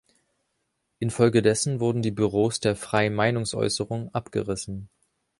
Infolgedessen 0.97 1.79
wurden 1.79 2.01
die 2.01 2.09
Büros 2.09 2.59
der 2.59 2.75
„Freien 2.75 3.13
Meinungsäußerung“ 3.13 4.09
abgerissen. 4.15 4.89